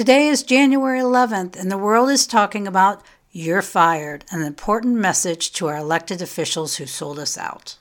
Today 0.00 0.28
is 0.28 0.42
January 0.42 0.98
11th, 0.98 1.60
and 1.60 1.70
the 1.70 1.76
world 1.76 2.08
is 2.08 2.26
talking 2.26 2.66
about 2.66 3.02
You're 3.32 3.60
Fired, 3.60 4.24
an 4.30 4.40
important 4.40 4.96
message 4.96 5.52
to 5.52 5.66
our 5.66 5.76
elected 5.76 6.22
officials 6.22 6.76
who 6.76 6.86
sold 6.86 7.18
us 7.18 7.36
out. 7.36 7.76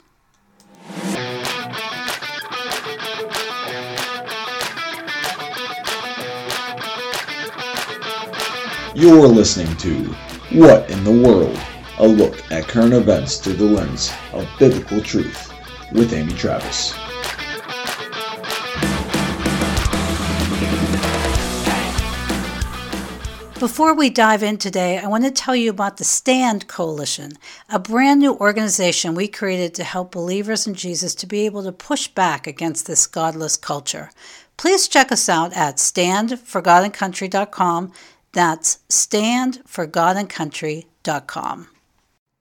You're 8.94 9.26
listening 9.26 9.74
to 9.78 10.14
What 10.52 10.90
in 10.90 11.06
the 11.06 11.24
World? 11.26 11.58
A 12.00 12.06
look 12.06 12.52
at 12.52 12.68
current 12.68 12.92
events 12.92 13.38
through 13.38 13.54
the 13.54 13.64
lens 13.64 14.12
of 14.34 14.46
biblical 14.60 15.00
truth 15.00 15.54
with 15.94 16.12
Amy 16.12 16.34
Travis. 16.34 16.94
Before 23.60 23.94
we 23.94 24.10
dive 24.10 24.42
in 24.42 24.58
today, 24.58 24.98
I 25.00 25.08
want 25.08 25.26
to 25.26 25.32
tell 25.32 25.54
you 25.54 25.70
about 25.70 25.98
the 25.98 26.06
Stand 26.06 26.70
Coalition, 26.70 27.34
a 27.68 27.78
brand 27.78 28.22
new 28.22 28.36
organization 28.36 29.16
we 29.16 29.28
created 29.28 29.76
to 29.76 29.84
help 29.84 30.14
believers 30.14 30.66
in 30.66 30.76
Jesus 30.76 31.14
to 31.16 31.28
be 31.28 31.46
able 31.46 31.64
to 31.64 31.74
push 31.74 32.08
back 32.08 32.48
against 32.48 32.88
this 32.88 33.06
godless 33.06 33.58
culture. 33.58 34.12
Please 34.56 34.88
check 34.88 35.12
us 35.12 35.28
out 35.28 35.52
at 35.58 35.76
standforgodandcountry.com. 35.76 37.92
That's 38.32 38.78
standforgodandcountry.com. 38.88 41.68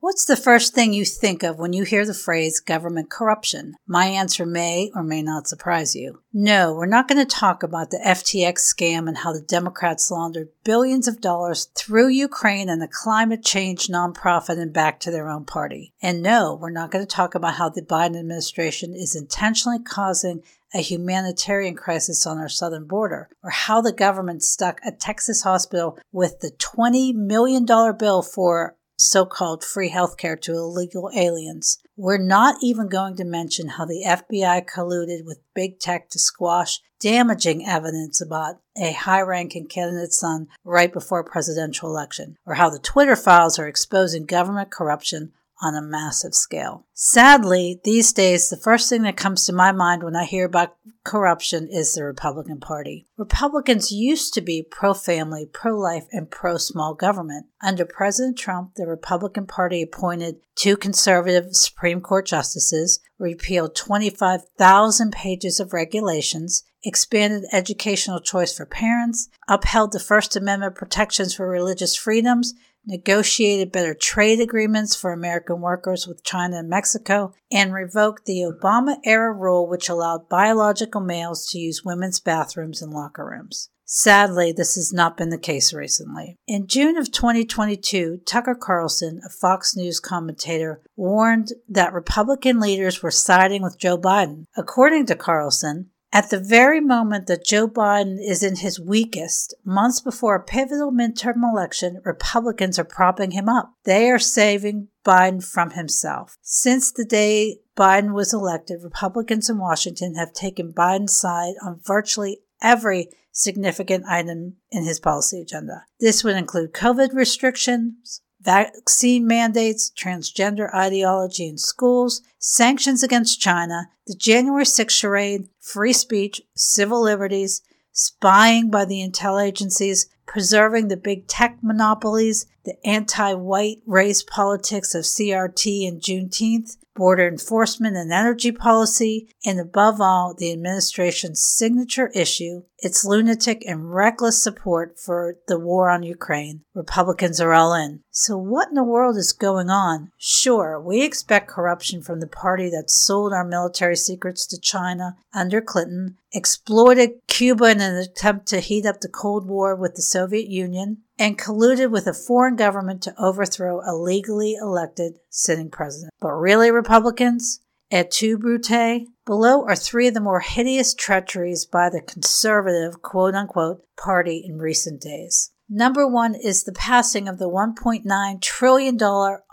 What's 0.01 0.27
the 0.27 0.37
first 0.37 0.75
thing 0.75 0.93
you 0.93 1.05
think 1.05 1.43
of 1.43 1.59
when 1.59 1.73
you 1.73 1.83
hear 1.83 2.07
the 2.07 2.15
phrase 2.15 2.61
government 2.61 3.11
corruption? 3.11 3.75
My 3.85 4.07
answer 4.07 4.47
may 4.47 4.93
or 4.95 5.03
may 5.03 5.23
not 5.23 5.49
surprise 5.49 5.97
you. 5.97 6.23
No, 6.33 6.73
we're 6.73 6.87
not 6.87 7.09
going 7.09 7.19
to 7.19 7.27
talk 7.27 7.65
about 7.65 7.91
the 7.91 7.99
FTX 7.99 8.59
scam 8.59 9.09
and 9.09 9.19
how 9.19 9.33
the 9.33 9.41
Democrats 9.41 10.09
laundered 10.09 10.51
billions 10.63 11.09
of 11.09 11.21
dollars 11.21 11.69
through 11.75 12.11
Ukraine 12.11 12.69
and 12.69 12.81
the 12.81 12.87
climate 12.87 13.45
change 13.45 13.89
nonprofit 13.89 14.61
and 14.61 14.73
back 14.73 15.01
to 15.01 15.11
their 15.11 15.29
own 15.29 15.45
party. 15.45 15.93
And 16.01 16.23
no, 16.23 16.55
we're 16.55 16.71
not 16.71 16.93
going 16.93 17.05
to 17.05 17.17
talk 17.17 17.35
about 17.35 17.55
how 17.55 17.69
the 17.69 17.83
Biden 17.83 18.21
administration 18.21 18.95
is 18.95 19.17
intentionally 19.17 19.81
causing 19.81 20.45
a 20.75 20.79
humanitarian 20.79 21.75
crisis 21.75 22.27
on 22.27 22.39
our 22.39 22.49
southern 22.49 22.87
border, 22.87 23.29
or 23.43 23.51
how 23.51 23.81
the 23.81 23.93
government 23.93 24.43
stuck 24.43 24.81
a 24.85 24.93
Texas 24.93 25.43
hospital 25.43 25.99
with 26.13 26.41
the 26.41 26.51
$20 26.51 27.15
million 27.15 27.67
bill 27.97 28.23
for 28.23 28.77
so 28.99 29.25
called 29.25 29.65
free 29.65 29.91
healthcare 29.91 30.41
to 30.43 30.53
illegal 30.53 31.11
aliens. 31.15 31.79
We're 31.97 32.19
not 32.19 32.57
even 32.63 32.89
going 32.89 33.17
to 33.17 33.25
mention 33.25 33.69
how 33.69 33.85
the 33.85 34.05
FBI 34.07 34.69
colluded 34.69 35.25
with 35.25 35.39
big 35.55 35.79
tech 35.79 36.11
to 36.11 36.19
squash 36.19 36.81
damaging 37.01 37.65
evidence 37.65 38.21
about 38.21 38.61
a 38.77 38.93
high 38.93 39.21
ranking 39.21 39.67
candidate's 39.67 40.19
son 40.19 40.49
right 40.65 40.93
before 40.93 41.21
a 41.21 41.25
presidential 41.25 41.89
election, 41.89 42.37
or 42.45 42.55
how 42.55 42.69
the 42.69 42.79
Twitter 42.79 43.17
files 43.17 43.59
are 43.59 43.69
exposing 43.69 44.27
government 44.27 44.71
corruption 44.71 45.33
on 45.61 45.75
a 45.75 45.83
massive 45.83 46.35
scale. 46.35 46.87
Sadly, 46.95 47.81
these 47.85 48.13
days, 48.13 48.49
the 48.49 48.57
first 48.57 48.89
thing 48.89 49.03
that 49.03 49.17
comes 49.17 49.45
to 49.45 49.53
my 49.53 49.73
mind 49.73 50.03
when 50.03 50.17
I 50.17 50.25
hear 50.25 50.45
about 50.45 50.77
corruption 51.05 51.69
is 51.71 51.95
the 51.95 52.05
Republican 52.05 52.61
Party. 52.61 53.07
Republicans 53.17 53.91
used 53.91 54.35
to 54.35 54.41
be 54.41 54.63
pro 54.63 54.95
family, 54.95 55.47
pro 55.47 55.79
life, 55.79 56.05
and 56.13 56.31
pro 56.31 56.59
small 56.59 56.95
government. 56.95 57.47
Under 57.63 57.85
President 57.85 58.39
Trump, 58.39 58.75
the 58.75 58.87
Republican 58.87 59.47
Party 59.47 59.83
appointed 59.83 60.37
two 60.55 60.77
conservative 60.77 61.57
Supreme 61.57 62.01
Court 62.01 62.27
justices, 62.27 63.01
repealed 63.19 63.75
25,000 63.75 65.13
pages 65.13 65.61
of 65.61 65.73
regulations, 65.73 66.65
expanded 66.85 67.45
educational 67.53 68.21
choice 68.21 68.57
for 68.57 68.67
parents, 68.67 69.29
upheld 69.49 69.93
the 69.93 70.01
First 70.01 70.37
Amendment 70.37 70.75
protections 70.75 71.35
for 71.35 71.49
religious 71.49 71.97
freedoms, 71.97 72.55
negotiated 72.89 73.71
better 73.71 73.95
trade 73.95 74.41
agreements 74.41 74.97
for 74.97 75.13
American 75.13 75.61
workers 75.61 76.07
with 76.07 76.25
China 76.25 76.59
and 76.59 76.69
Mexico, 76.69 77.35
and 77.53 77.73
revoked 77.73 78.25
the 78.25 78.41
Obama 78.41 78.97
era 79.05 79.33
rule 79.33 79.69
which 79.69 79.89
allowed 79.89 80.29
biological 80.29 81.01
males 81.01 81.47
to 81.51 81.59
use 81.59 81.85
women's 81.85 82.19
bathrooms 82.19 82.83
and 82.83 82.93
locker 82.93 83.25
rooms. 83.25 83.69
Sadly, 83.91 84.53
this 84.53 84.75
has 84.75 84.93
not 84.93 85.17
been 85.17 85.31
the 85.31 85.39
case 85.39 85.73
recently. 85.73 86.37
In 86.47 86.67
June 86.67 86.99
of 86.99 87.11
2022, 87.11 88.21
Tucker 88.27 88.55
Carlson, 88.55 89.23
a 89.25 89.31
Fox 89.31 89.75
News 89.75 89.99
commentator, 89.99 90.83
warned 90.95 91.53
that 91.71 91.95
Republican 91.95 92.61
leaders 92.61 93.03
were 93.03 93.11
siding 93.11 93.63
with 93.63 93.79
Joe 93.79 93.97
Biden. 93.97 94.45
According 94.59 95.07
to 95.07 95.15
Carlson, 95.15 95.89
at 96.13 96.31
the 96.31 96.41
very 96.41 96.81
moment 96.81 97.27
that 97.27 97.45
Joe 97.45 97.69
Biden 97.69 98.17
is 98.21 98.43
in 98.43 98.57
his 98.57 98.81
weakest, 98.81 99.55
months 99.65 100.01
before 100.01 100.35
a 100.35 100.43
pivotal 100.43 100.91
midterm 100.91 101.43
election, 101.43 102.01
Republicans 102.05 102.79
are 102.79 102.85
propping 102.85 103.33
him 103.33 103.49
up. 103.49 103.75
They 103.85 104.11
are 104.11 104.19
saving 104.19 104.89
Biden 105.05 105.45
from 105.45 105.71
himself. 105.71 106.39
Since 106.41 106.93
the 106.93 107.05
day 107.05 107.59
Biden 107.77 108.15
was 108.15 108.33
elected, 108.33 108.83
Republicans 108.83 109.51
in 109.51 109.59
Washington 109.59 110.15
have 110.15 110.33
taken 110.33 110.73
Biden's 110.73 111.17
side 111.17 111.55
on 111.65 111.81
virtually 111.85 112.41
every 112.63 113.09
significant 113.31 114.05
item 114.07 114.57
in 114.71 114.85
his 114.85 114.99
policy 114.99 115.41
agenda. 115.41 115.85
This 116.01 116.25
would 116.25 116.37
include 116.37 116.73
COVID 116.73 117.15
restrictions, 117.15 118.23
vaccine 118.41 119.27
mandates, 119.27 119.91
transgender 119.91 120.73
ideology 120.75 121.49
in 121.49 121.59
schools, 121.59 122.23
sanctions 122.39 123.03
against 123.03 123.41
China, 123.41 123.91
the 124.07 124.15
January 124.15 124.65
6th 124.65 124.91
charade, 124.91 125.49
free 125.61 125.93
speech, 125.93 126.41
civil 126.55 127.03
liberties, 127.03 127.63
spying 127.93 128.71
by 128.71 128.85
the 128.85 129.01
intel 129.07 129.43
agencies, 129.43 130.09
preserving 130.29 130.87
the 130.87 130.97
big 130.97 131.27
tech 131.27 131.59
monopolies, 131.63 132.47
the 132.65 132.77
anti 132.87 133.33
white 133.33 133.83
race 133.87 134.23
politics 134.23 134.95
of 134.95 135.03
CRT 135.03 135.89
and 135.89 136.01
Juneteenth, 136.01 136.77
border 136.99 137.27
enforcement 137.27 137.97
and 137.97 138.13
energy 138.13 138.53
policy, 138.53 139.29
and 139.47 139.59
above 139.59 140.01
all, 140.01 140.35
the 140.35 140.53
administration's 140.53 141.41
signature 141.41 142.09
issue, 142.09 142.63
its 142.81 143.05
lunatic 143.05 143.65
and 143.67 143.95
reckless 143.95 144.43
support 144.43 144.99
for 144.99 145.37
the 145.47 145.59
war 145.59 145.89
on 145.89 146.03
Ukraine. 146.03 146.63
Republicans 146.75 147.41
are 147.41 147.53
all 147.53 147.73
in. 147.73 148.01
So, 148.11 148.37
what 148.37 148.69
in 148.69 148.75
the 148.75 148.83
world 148.83 149.17
is 149.17 149.33
going 149.33 149.71
on? 149.71 150.11
Sure, 150.19 150.81
we 150.81 151.05
expect 151.05 151.49
corruption 151.49 152.03
from 152.03 152.19
the 152.19 152.27
party 152.27 152.69
that 152.71 152.91
sold 152.91 153.33
our 153.33 153.45
military 153.45 153.97
secrets 153.97 154.45
to 154.47 154.61
China 154.61 155.17
under 155.33 155.61
Clinton, 155.61 156.19
exploited 156.33 157.11
Cuba 157.29 157.67
in 157.71 157.81
an 157.81 157.97
attempt 157.97 158.47
to 158.49 158.61
heat 158.61 158.85
up 158.85 159.01
the 159.01 159.09
Cold 159.09 159.47
War 159.47 159.77
with 159.77 159.95
the 159.95 160.03
Soviet 160.19 160.49
Union, 160.49 160.99
and 161.17 161.39
colluded 161.39 161.93
with 161.93 162.09
a 162.09 162.13
foreign 162.13 162.57
government 162.57 163.03
to 163.03 163.15
overthrow 163.19 163.81
a 163.87 163.95
legally 163.95 164.55
elected 164.55 165.13
sitting 165.31 165.71
president. 165.71 166.13
But 166.21 166.33
really, 166.33 166.73
Republicans? 166.73 167.61
Et 167.93 168.11
tu, 168.11 168.37
Brute? 168.37 169.07
Below 169.25 169.65
are 169.65 169.77
three 169.77 170.09
of 170.09 170.15
the 170.15 170.21
more 170.21 170.41
hideous 170.41 170.93
treacheries 170.93 171.67
by 171.67 171.89
the 171.89 172.01
conservative, 172.01 173.01
quote 173.01 173.37
unquote, 173.37 173.85
party 173.97 174.45
in 174.45 174.59
recent 174.59 175.01
days. 175.01 175.53
Number 175.71 176.09
one 176.09 176.35
is 176.35 176.65
the 176.65 176.73
passing 176.73 177.29
of 177.29 177.39
the 177.39 177.49
$1.9 177.51 178.41
trillion 178.41 178.99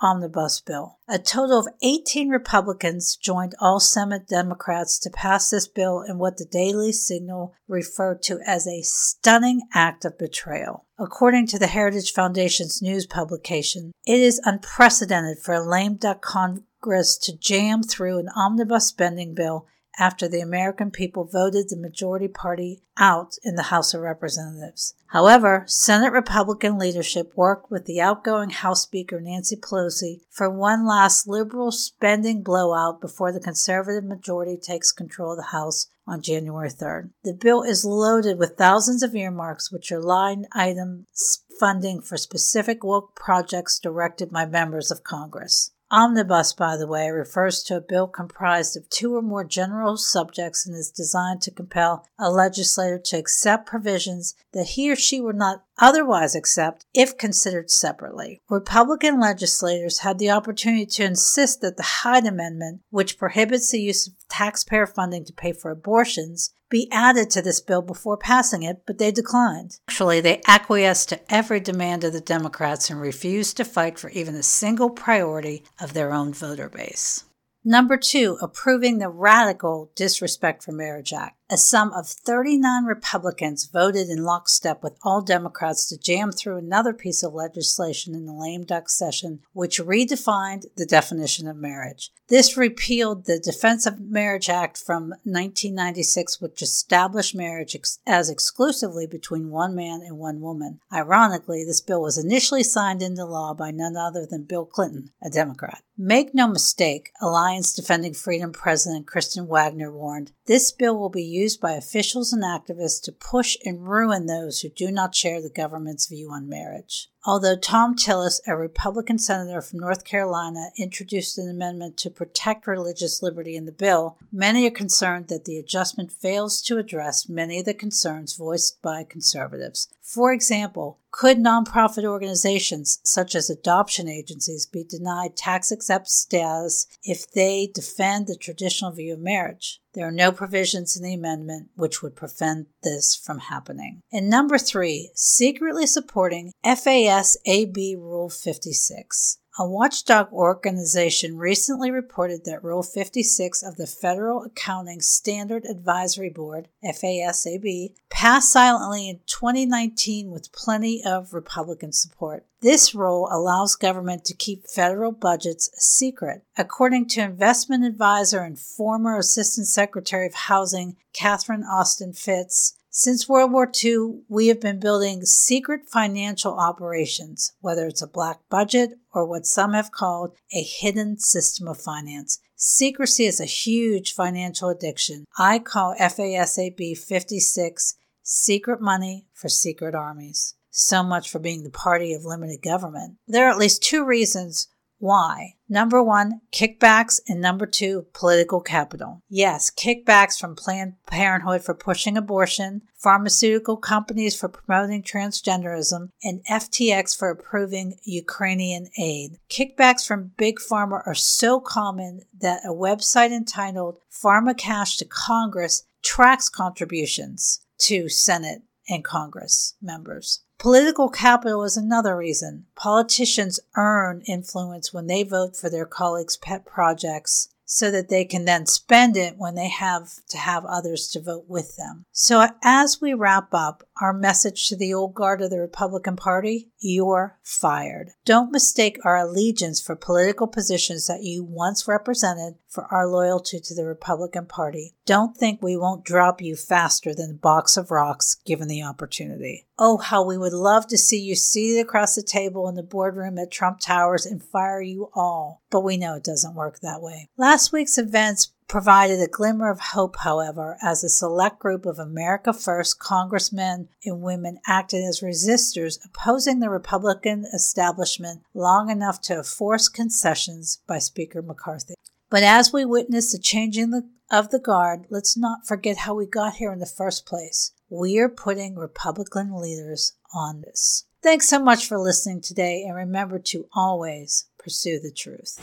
omnibus 0.01 0.61
bill. 0.61 0.97
A 1.09 1.19
total 1.19 1.59
of 1.59 1.67
18 1.83 2.29
Republicans 2.29 3.17
joined 3.17 3.53
all 3.59 3.81
Senate 3.81 4.25
Democrats 4.25 4.97
to 4.99 5.09
pass 5.09 5.49
this 5.49 5.67
bill 5.67 6.01
in 6.01 6.17
what 6.17 6.37
the 6.37 6.45
Daily 6.45 6.93
Signal 6.93 7.53
referred 7.67 8.21
to 8.23 8.39
as 8.47 8.65
a 8.65 8.81
stunning 8.81 9.67
act 9.73 10.05
of 10.05 10.17
betrayal. 10.17 10.85
According 10.97 11.47
to 11.47 11.59
the 11.59 11.67
Heritage 11.67 12.13
Foundation's 12.13 12.81
news 12.81 13.05
publication, 13.05 13.91
it 14.05 14.21
is 14.21 14.39
unprecedented 14.45 15.39
for 15.39 15.53
a 15.53 15.69
lame 15.69 15.95
duck 15.95 16.21
Congress 16.21 17.17
to 17.17 17.37
jam 17.37 17.83
through 17.83 18.19
an 18.19 18.29
omnibus 18.37 18.87
spending 18.87 19.35
bill 19.35 19.67
after 19.97 20.27
the 20.27 20.41
American 20.41 20.91
people 20.91 21.25
voted 21.25 21.69
the 21.69 21.77
majority 21.77 22.27
party 22.27 22.81
out 22.97 23.37
in 23.43 23.55
the 23.55 23.63
House 23.63 23.93
of 23.93 24.01
Representatives. 24.01 24.93
However, 25.07 25.63
Senate 25.67 26.11
Republican 26.11 26.77
leadership 26.77 27.33
worked 27.35 27.69
with 27.69 27.85
the 27.85 28.01
outgoing 28.01 28.49
House 28.49 28.83
Speaker 28.83 29.19
Nancy 29.19 29.55
Pelosi 29.55 30.21
for 30.29 30.49
one 30.49 30.85
last 30.85 31.27
liberal 31.27 31.71
spending 31.71 32.43
blowout 32.43 33.01
before 33.01 33.31
the 33.31 33.39
conservative 33.39 34.03
majority 34.03 34.57
takes 34.57 34.91
control 34.91 35.31
of 35.31 35.37
the 35.37 35.43
House 35.43 35.87
on 36.07 36.21
January 36.21 36.69
3rd. 36.69 37.11
The 37.23 37.33
bill 37.33 37.63
is 37.63 37.85
loaded 37.85 38.37
with 38.37 38.57
thousands 38.57 39.03
of 39.03 39.15
earmarks, 39.15 39.71
which 39.71 39.91
are 39.91 40.01
line 40.01 40.45
items 40.51 41.43
funding 41.59 42.01
for 42.01 42.17
specific 42.17 42.83
woke 42.83 43.15
projects 43.15 43.79
directed 43.79 44.31
by 44.31 44.45
members 44.45 44.91
of 44.91 45.03
Congress. 45.03 45.71
Omnibus, 45.91 46.53
by 46.53 46.77
the 46.77 46.87
way, 46.87 47.09
refers 47.09 47.61
to 47.63 47.77
a 47.77 47.81
bill 47.81 48.07
comprised 48.07 48.75
of 48.75 48.89
two 48.89 49.15
or 49.15 49.21
more 49.21 49.43
general 49.43 49.97
subjects 49.97 50.65
and 50.65 50.75
is 50.75 50.89
designed 50.89 51.41
to 51.43 51.51
compel 51.51 52.07
a 52.17 52.31
legislator 52.31 52.97
to 52.97 53.17
accept 53.17 53.67
provisions 53.67 54.35
that 54.51 54.69
he 54.69 54.91
or 54.91 54.95
she 54.95 55.21
would 55.21 55.35
not 55.35 55.63
otherwise 55.79 56.35
except 56.35 56.85
if 56.93 57.17
considered 57.17 57.69
separately. 57.69 58.41
Republican 58.49 59.19
legislators 59.19 59.99
had 59.99 60.19
the 60.19 60.29
opportunity 60.29 60.85
to 60.85 61.03
insist 61.03 61.61
that 61.61 61.77
the 61.77 61.83
Hyde 61.83 62.25
Amendment, 62.25 62.81
which 62.89 63.17
prohibits 63.17 63.71
the 63.71 63.81
use 63.81 64.07
of 64.07 64.13
taxpayer 64.29 64.87
funding 64.87 65.25
to 65.25 65.33
pay 65.33 65.51
for 65.51 65.71
abortions, 65.71 66.53
be 66.69 66.89
added 66.91 67.29
to 67.29 67.41
this 67.41 67.61
bill 67.61 67.81
before 67.81 68.17
passing 68.17 68.63
it, 68.63 68.83
but 68.85 68.97
they 68.97 69.11
declined. 69.11 69.77
Actually, 69.87 70.19
they 70.19 70.41
acquiesced 70.47 71.09
to 71.09 71.33
every 71.33 71.59
demand 71.59 72.03
of 72.03 72.13
the 72.13 72.21
Democrats 72.21 72.89
and 72.89 72.99
refused 72.99 73.57
to 73.57 73.65
fight 73.65 73.99
for 73.99 74.09
even 74.09 74.35
a 74.35 74.43
single 74.43 74.89
priority 74.89 75.63
of 75.79 75.93
their 75.93 76.11
own 76.11 76.33
voter 76.33 76.69
base. 76.69 77.25
Number 77.67 77.97
two, 77.97 78.37
approving 78.41 78.99
the 78.99 79.09
radical 79.09 79.91
Disrespect 79.95 80.63
for 80.63 80.71
Marriage 80.71 81.11
Act. 81.13 81.35
A 81.47 81.57
sum 81.57 81.93
of 81.93 82.07
39 82.07 82.85
Republicans 82.85 83.65
voted 83.65 84.09
in 84.09 84.23
lockstep 84.23 84.81
with 84.81 84.97
all 85.03 85.21
Democrats 85.21 85.87
to 85.89 85.97
jam 85.97 86.31
through 86.31 86.57
another 86.57 86.91
piece 86.91 87.21
of 87.21 87.35
legislation 87.35 88.15
in 88.15 88.25
the 88.25 88.33
lame 88.33 88.63
duck 88.63 88.89
session, 88.89 89.41
which 89.53 89.79
redefined 89.79 90.65
the 90.75 90.87
definition 90.87 91.47
of 91.47 91.55
marriage. 91.55 92.11
This 92.27 92.57
repealed 92.57 93.25
the 93.25 93.37
Defense 93.37 93.85
of 93.85 93.99
Marriage 93.99 94.49
Act 94.49 94.79
from 94.79 95.09
1996, 95.25 96.41
which 96.41 96.63
established 96.63 97.35
marriage 97.35 97.75
ex- 97.75 97.99
as 98.07 98.31
exclusively 98.31 99.05
between 99.05 99.51
one 99.51 99.75
man 99.75 100.01
and 100.01 100.17
one 100.17 100.41
woman. 100.41 100.79
Ironically, 100.91 101.63
this 101.63 101.81
bill 101.81 102.01
was 102.01 102.17
initially 102.17 102.63
signed 102.63 103.03
into 103.03 103.23
law 103.23 103.53
by 103.53 103.69
none 103.69 103.95
other 103.95 104.25
than 104.25 104.45
Bill 104.45 104.65
Clinton, 104.65 105.11
a 105.21 105.29
Democrat. 105.29 105.83
Make 105.97 106.33
no 106.33 106.47
mistake, 106.47 107.11
Alliance 107.21 107.71
Defending 107.71 108.15
Freedom 108.15 108.51
President 108.51 109.05
Kristen 109.05 109.47
Waggoner 109.47 109.91
warned, 109.91 110.31
this 110.47 110.71
bill 110.71 110.97
will 110.97 111.09
be 111.09 111.23
used 111.35 111.59
by 111.59 111.73
officials 111.73 112.31
and 112.31 112.43
activists 112.43 113.01
to 113.03 113.11
push 113.11 113.57
and 113.65 113.87
ruin 113.87 114.25
those 114.25 114.61
who 114.61 114.69
do 114.69 114.89
not 114.89 115.13
share 115.13 115.41
the 115.41 115.49
government's 115.49 116.07
view 116.07 116.31
on 116.31 116.47
marriage. 116.47 117.09
Although 117.27 117.55
Thom 117.55 117.95
Tillis, 117.95 118.39
a 118.45 118.55
Republican 118.55 119.17
senator 119.17 119.59
from 119.59 119.79
North 119.79 120.05
Carolina, 120.05 120.69
introduced 120.77 121.39
an 121.39 121.49
amendment 121.49 121.97
to 121.97 122.11
protect 122.11 122.67
religious 122.67 123.23
liberty 123.23 123.55
in 123.55 123.65
the 123.65 123.71
bill, 123.71 124.17
many 124.31 124.67
are 124.67 124.71
concerned 124.71 125.27
that 125.29 125.45
the 125.45 125.57
adjustment 125.57 126.11
fails 126.11 126.61
to 126.61 126.77
address 126.77 127.27
many 127.27 127.59
of 127.59 127.65
the 127.65 127.73
concerns 127.73 128.35
voiced 128.35 128.79
by 128.83 129.03
conservatives. 129.03 129.87
For 130.03 130.31
example, 130.31 130.99
could 131.09 131.39
nonprofit 131.39 132.03
organizations 132.03 132.99
such 133.03 133.33
as 133.33 133.49
adoption 133.49 134.07
agencies 134.07 134.67
be 134.67 134.83
denied 134.83 135.35
tax 135.35 135.71
exempt 135.71 136.09
status 136.09 136.85
if 137.03 137.31
they 137.31 137.71
defend 137.73 138.27
the 138.27 138.35
traditional 138.35 138.91
view 138.91 139.13
of 139.13 139.19
marriage? 139.19 139.81
There 139.95 140.07
are 140.07 140.11
no 140.11 140.33
provisions 140.33 140.97
in 140.97 141.03
the 141.03 141.13
amendment 141.13 141.69
which 141.75 142.03
would 142.03 142.17
prevent 142.17 142.67
this 142.83 143.15
from 143.15 143.39
happening. 143.39 144.01
And 144.11 144.29
number 144.29 144.57
three, 144.57 145.11
secretly 145.15 145.87
supporting 145.87 146.51
FASAB 146.65 147.95
Rule 147.97 148.29
56. 148.29 149.39
A 149.57 149.65
watchdog 149.65 150.33
organization 150.33 151.37
recently 151.37 151.89
reported 151.89 152.43
that 152.43 152.61
Rule 152.61 152.83
56 152.83 153.63
of 153.63 153.77
the 153.77 153.87
Federal 153.87 154.43
Accounting 154.43 154.99
Standard 154.99 155.63
Advisory 155.63 156.29
Board, 156.29 156.67
FASAB, 156.83 157.93
passed 158.09 158.51
silently 158.51 159.07
in 159.07 159.21
2019 159.27 160.29
with 160.29 160.51
plenty 160.51 161.01
of 161.05 161.33
Republican 161.33 161.93
support. 161.93 162.45
This 162.59 162.93
rule 162.93 163.29
allows 163.31 163.77
government 163.77 164.25
to 164.25 164.33
keep 164.33 164.67
federal 164.67 165.13
budgets 165.13 165.69
secret. 165.75 166.43
According 166.57 167.07
to 167.09 167.21
investment 167.21 167.85
advisor 167.85 168.41
and 168.41 168.59
former 168.59 169.17
Assistant 169.17 169.67
Secretary 169.67 170.27
of 170.27 170.33
Housing 170.33 170.97
Catherine 171.13 171.63
Austin 171.63 172.11
Fitts, 172.11 172.75
since 172.97 173.27
World 173.27 173.51
War 173.51 173.69
II, 173.83 174.21
we 174.29 174.47
have 174.47 174.61
been 174.61 174.79
building 174.79 175.25
secret 175.25 175.81
financial 175.85 176.57
operations, 176.57 177.51
whether 177.59 177.87
it's 177.87 178.01
a 178.01 178.07
black 178.07 178.39
budget 178.49 178.91
or 179.13 179.25
what 179.25 179.45
some 179.45 179.73
have 179.73 179.91
called 179.91 180.33
a 180.53 180.63
hidden 180.63 181.19
system 181.19 181.67
of 181.67 181.77
finance. 181.77 182.39
Secrecy 182.55 183.25
is 183.25 183.41
a 183.41 183.45
huge 183.45 184.13
financial 184.13 184.69
addiction. 184.69 185.25
I 185.37 185.59
call 185.59 185.93
FASAB 185.99 186.97
56 186.97 187.95
secret 188.23 188.79
money 188.79 189.27
for 189.33 189.49
secret 189.49 189.93
armies. 189.93 190.55
So 190.69 191.03
much 191.03 191.29
for 191.29 191.39
being 191.39 191.63
the 191.63 191.71
party 191.71 192.13
of 192.13 192.23
limited 192.23 192.61
government. 192.61 193.17
There 193.27 193.45
are 193.45 193.51
at 193.51 193.57
least 193.57 193.83
two 193.83 194.05
reasons 194.05 194.69
why? 195.05 195.53
Number 195.69 196.01
one, 196.01 196.41
kickbacks, 196.51 197.21
and 197.27 197.39
number 197.39 197.67
two, 197.67 198.07
political 198.13 198.59
capital. 198.59 199.21
Yes, 199.29 199.69
kickbacks 199.69 200.39
from 200.39 200.55
Planned 200.55 200.95
Parenthood 201.05 201.63
for 201.63 201.75
pushing 201.75 202.17
abortion, 202.17 202.81
pharmaceutical 202.97 203.77
companies 203.77 204.35
for 204.35 204.49
promoting 204.49 205.03
transgenderism, 205.03 206.09
and 206.23 206.43
FTX 206.49 207.15
for 207.15 207.29
approving 207.29 207.99
Ukrainian 208.03 208.89
aid. 208.99 209.37
Kickbacks 209.47 210.07
from 210.07 210.31
Big 210.37 210.57
Pharma 210.57 211.05
are 211.05 211.13
so 211.13 211.59
common 211.59 212.21
that 212.41 212.65
a 212.65 212.73
website 212.73 213.31
entitled 213.31 213.99
Pharma 214.11 214.57
Cash 214.57 214.97
to 214.97 215.05
Congress 215.05 215.83
tracks 216.03 216.49
contributions 216.49 217.61
to 217.77 218.09
Senate 218.09 218.63
and 218.89 219.03
Congress 219.03 219.75
members. 219.81 220.41
Political 220.57 221.09
capital 221.09 221.63
is 221.63 221.77
another 221.77 222.15
reason. 222.15 222.65
Politicians 222.75 223.59
earn 223.75 224.21
influence 224.27 224.93
when 224.93 225.07
they 225.07 225.23
vote 225.23 225.55
for 225.55 225.69
their 225.69 225.85
colleagues' 225.85 226.37
pet 226.37 226.65
projects 226.65 227.49
so 227.65 227.91
that 227.91 228.09
they 228.09 228.23
can 228.23 228.45
then 228.45 228.65
spend 228.65 229.17
it 229.17 229.37
when 229.37 229.55
they 229.55 229.69
have 229.69 230.09
to 230.29 230.37
have 230.37 230.63
others 230.65 231.07
to 231.09 231.21
vote 231.21 231.45
with 231.47 231.75
them. 231.77 232.05
So, 232.11 232.47
as 232.63 233.01
we 233.01 233.13
wrap 233.13 233.53
up, 233.53 233.83
our 234.01 234.13
message 234.13 234.69
to 234.69 234.75
the 234.75 234.93
old 234.93 235.15
guard 235.15 235.41
of 235.41 235.49
the 235.49 235.59
Republican 235.59 236.15
Party 236.15 236.69
you're 236.79 237.39
fired. 237.41 238.11
Don't 238.25 238.51
mistake 238.51 238.99
our 239.03 239.17
allegiance 239.17 239.81
for 239.81 239.95
political 239.95 240.45
positions 240.45 241.07
that 241.07 241.23
you 241.23 241.43
once 241.43 241.87
represented 241.87 242.55
for 242.75 242.85
our 242.93 243.07
loyalty 243.07 243.59
to 243.59 243.73
the 243.73 243.85
Republican 243.85 244.45
Party. 244.45 244.93
Don't 245.05 245.35
think 245.35 245.61
we 245.61 245.77
won't 245.77 246.03
drop 246.03 246.41
you 246.41 246.57
faster 246.57 247.15
than 247.15 247.31
a 247.31 247.33
box 247.33 247.77
of 247.77 247.89
rocks 247.89 248.35
given 248.45 248.67
the 248.67 248.83
opportunity. 248.83 249.65
Oh, 249.79 249.97
how 249.97 250.23
we 250.23 250.37
would 250.37 250.53
love 250.53 250.85
to 250.87 250.97
see 250.97 251.19
you 251.19 251.35
seated 251.35 251.79
across 251.79 252.15
the 252.15 252.21
table 252.21 252.67
in 252.67 252.75
the 252.75 252.83
boardroom 252.83 253.37
at 253.37 253.51
Trump 253.51 253.79
Towers 253.79 254.25
and 254.25 254.43
fire 254.43 254.81
you 254.81 255.09
all. 255.15 255.61
But 255.69 255.81
we 255.81 255.97
know 255.97 256.15
it 256.15 256.23
doesn't 256.23 256.55
work 256.55 256.79
that 256.81 257.01
way. 257.01 257.29
Last 257.37 257.71
week's 257.71 257.97
events 257.97 258.51
provided 258.67 259.21
a 259.21 259.27
glimmer 259.27 259.69
of 259.69 259.79
hope, 259.79 260.17
however, 260.17 260.77
as 260.81 261.03
a 261.03 261.09
select 261.09 261.59
group 261.59 261.85
of 261.85 261.99
America 261.99 262.51
First 262.51 262.99
congressmen 262.99 263.89
and 264.03 264.21
women 264.21 264.59
acted 264.67 265.03
as 265.03 265.21
resistors 265.21 265.99
opposing 266.03 266.59
the 266.59 266.69
Republican 266.69 267.45
establishment 267.53 268.41
long 268.53 268.89
enough 268.89 269.21
to 269.21 269.43
force 269.43 269.87
concessions 269.87 270.79
by 270.87 270.97
Speaker 270.97 271.41
McCarthy. 271.41 271.93
But 272.29 272.43
as 272.43 272.73
we 272.73 272.85
witness 272.85 273.31
the 273.31 273.39
changing 273.39 274.09
of 274.31 274.49
the 274.49 274.59
guard, 274.59 275.05
let's 275.09 275.37
not 275.37 275.67
forget 275.67 275.97
how 275.97 276.15
we 276.15 276.25
got 276.25 276.55
here 276.55 276.73
in 276.73 276.79
the 276.79 276.85
first 276.85 277.25
place. 277.25 277.71
We 277.89 278.17
are 278.17 278.29
putting 278.29 278.75
Republican 278.75 279.55
leaders 279.61 280.13
on 280.33 280.61
this. 280.61 281.05
Thanks 281.21 281.47
so 281.47 281.59
much 281.59 281.87
for 281.87 281.99
listening 281.99 282.41
today, 282.41 282.83
and 282.83 282.95
remember 282.95 283.39
to 283.39 283.67
always 283.73 284.45
pursue 284.57 284.99
the 284.99 285.11
truth. 285.11 285.59